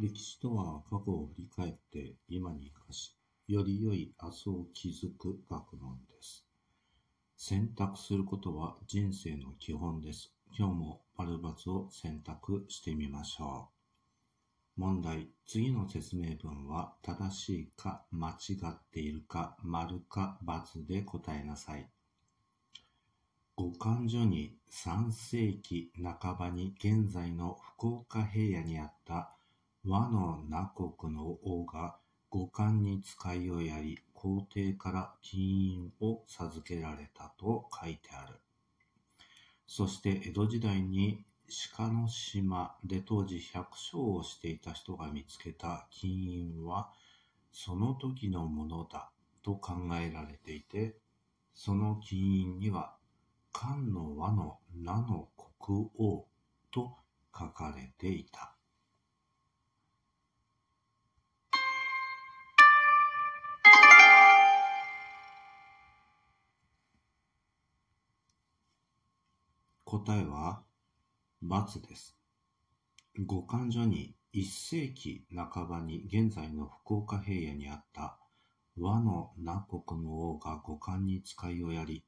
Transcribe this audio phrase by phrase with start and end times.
[0.00, 6.44] 歴史とは過去を振り返って今に生かし、より良い明日を築く学問です。
[7.36, 10.32] 選択することは人生の基本です。
[10.58, 13.68] 今日も丸×を選択してみましょ
[14.76, 14.80] う。
[14.80, 15.28] 問題。
[15.46, 21.88] 次の説明文は正しいか間違っているか丸か×で答えなさい。
[23.54, 29.30] 五感所に3世紀半ばに現在の福岡平野にあった
[29.86, 31.96] 和の名国の王が
[32.30, 38.40] 五感に使いをやり、皇帝から金印を授けられたと書いてある。
[39.66, 41.22] そして江戸時代に
[41.76, 46.90] 鹿の島で当時百姓をしていた人が見つけた金印は
[47.52, 49.10] その時のものだ
[49.42, 50.96] と考えられていて、
[51.54, 52.94] その金印には
[53.52, 56.24] 漢の和の名の国王
[56.72, 56.96] と
[57.38, 58.53] 書かれていた。
[69.96, 70.60] 答えは
[71.44, 72.16] ×です。
[73.24, 78.18] 五感所に一世紀半ばに現在の福岡平野にあった
[78.76, 82.02] 和の南国の王が五感に使いをやり、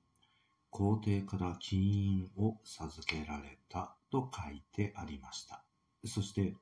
[0.68, 5.62] 皇帝から金印を授けられたと書いてありました。
[6.04, 6.56] そして、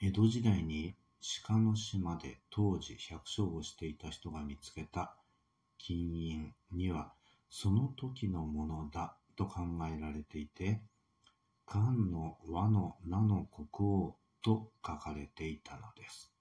[0.00, 0.96] 江戸時代に
[1.44, 5.14] 鹿の島で当時百姓をしていた人が見つけた
[5.78, 7.12] 金印には
[7.48, 9.62] その時のものだと考
[9.92, 10.80] えられていて、
[11.66, 16.32] 漢の和の名の国王と書かれていたのです。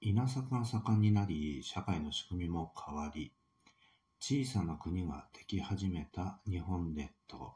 [0.00, 3.32] 稲作が盛んになり、社会の仕組みも変わり、
[4.20, 7.54] 小さな国ができ始めた日本列島。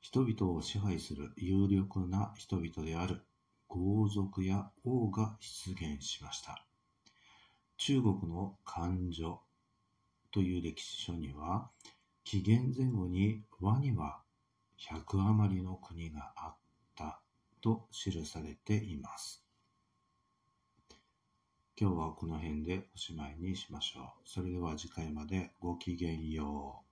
[0.00, 3.22] 人々を支配する有力な人々である
[3.66, 6.64] 豪族や王が出現しました。
[7.78, 9.40] 中国の漢女
[10.30, 11.70] という歴史書には、
[12.28, 14.18] 紀元前後に和には
[14.80, 16.56] 100余りの国があっ
[16.96, 17.20] た
[17.60, 19.44] と記されています。
[21.80, 24.28] 今日はこの辺でおしまいにしましょう。
[24.28, 26.85] それでは次回までごきげんよう。